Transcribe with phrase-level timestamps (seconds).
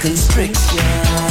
[0.00, 1.30] constriction.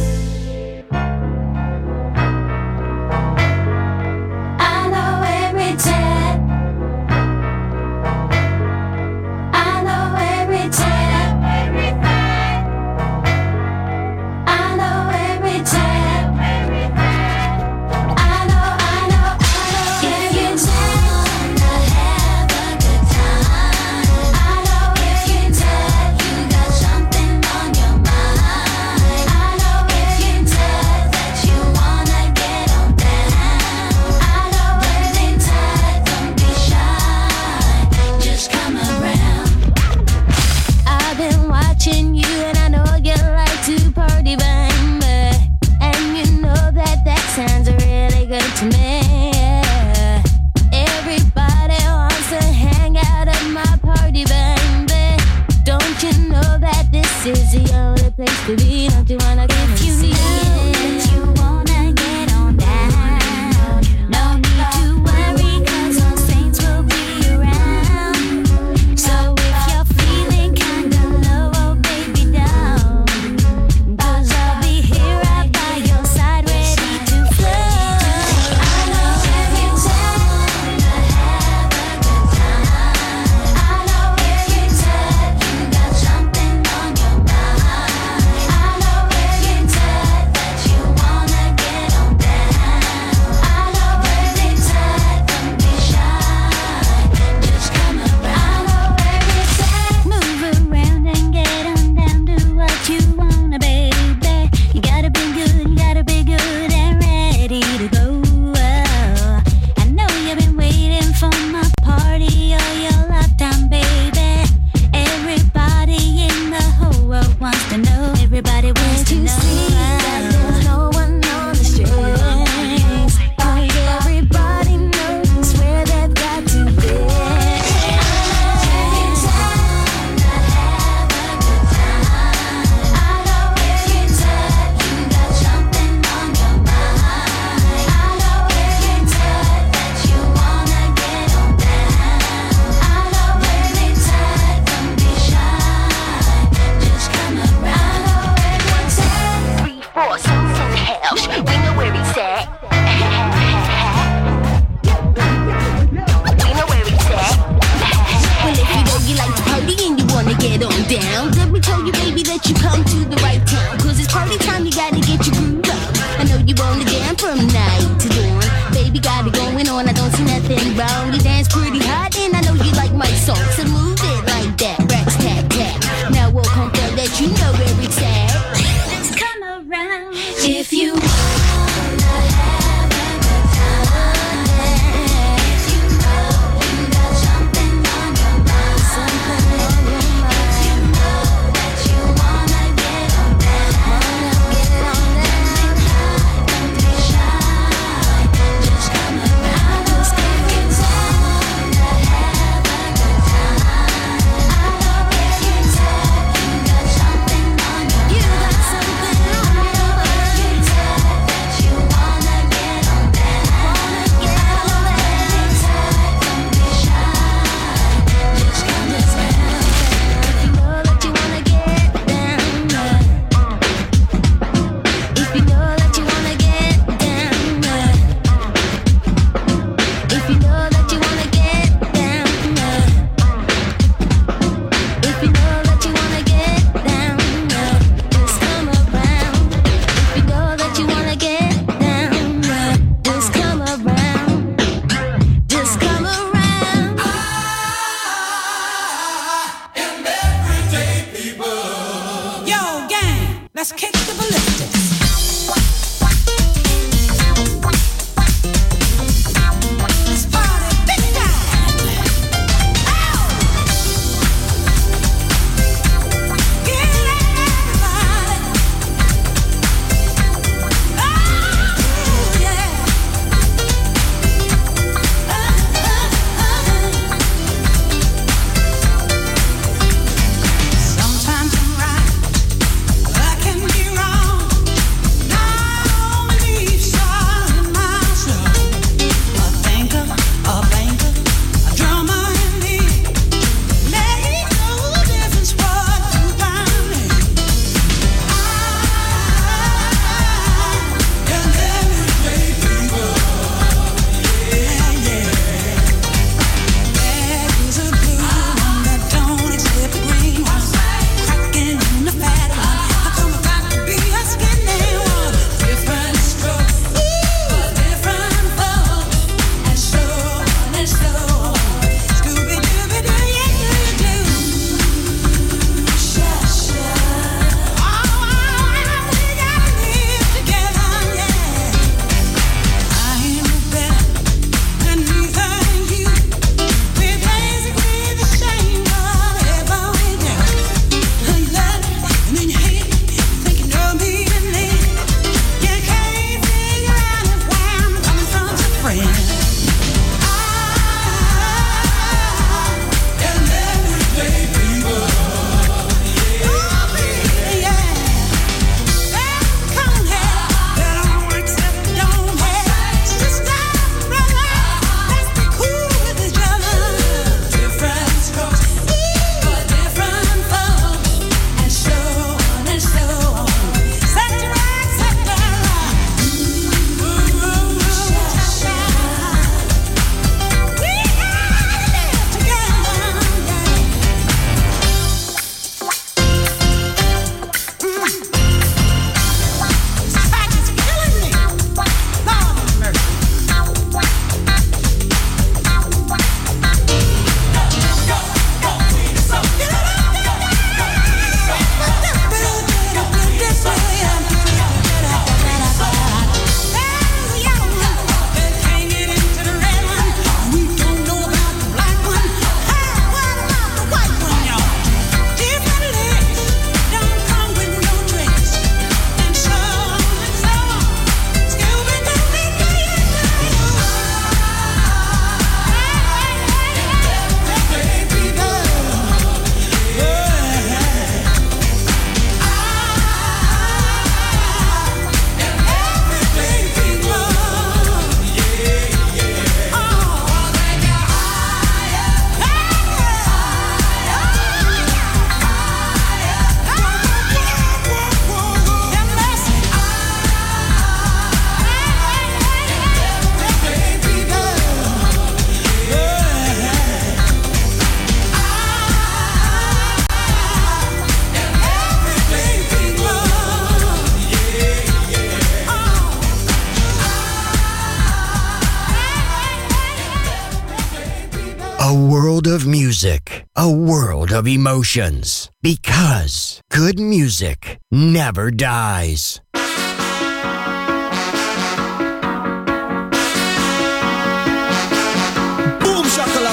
[474.31, 475.49] of emotions.
[475.61, 479.41] Because good music never dies.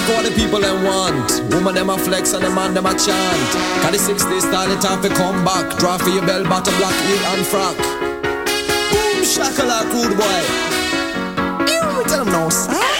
[0.08, 1.30] what the people them want.
[1.52, 3.50] Woman them a flex and the man them a chant.
[3.82, 5.78] Cause the 60s style it time for come back.
[5.78, 7.76] Draw for your bell, bottom black, heel and frack.
[8.90, 10.40] Boom shakalaka, good boy.
[11.70, 12.97] You tell them no, sir.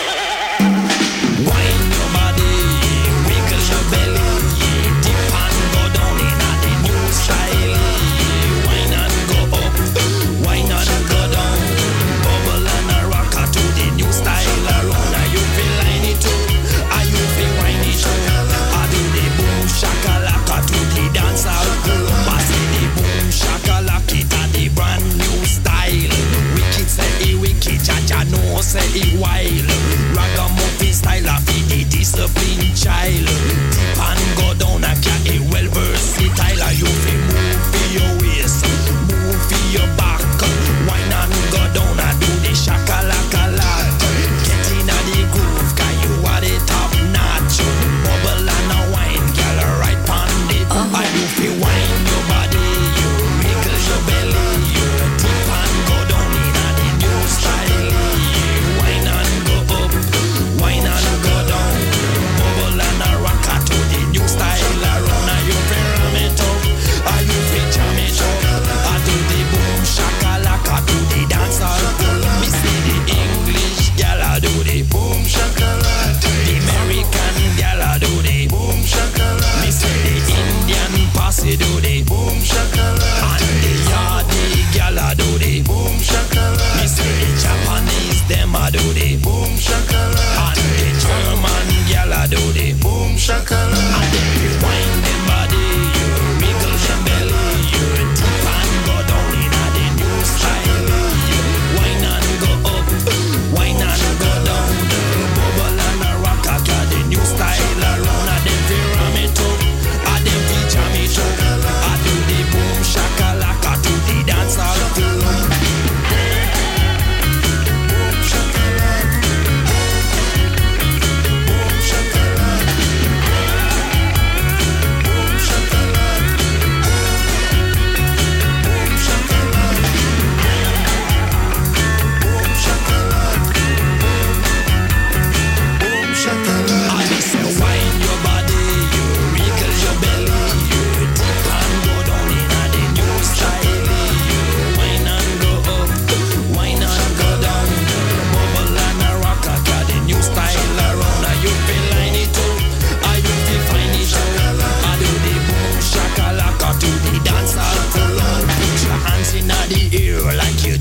[28.69, 29.65] say seg while
[30.13, 33.29] Ragamuffin style a fi a discipline child.
[33.73, 35.37] Deep and go down a cat a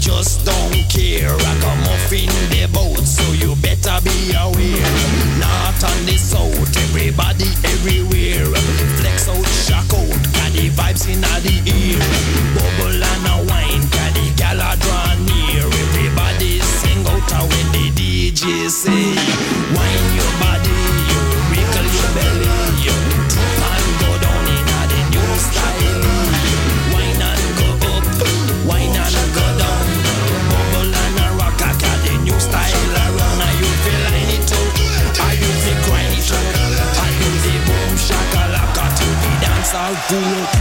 [0.08, 1.36] just don't care.
[1.36, 2.87] I come off in the boat.
[40.10, 40.57] do it.